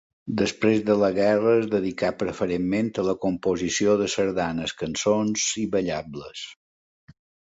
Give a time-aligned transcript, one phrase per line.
[0.41, 6.43] Després de la guerra es dedicà preferentment a la composició de sardanes, cançons i ballables.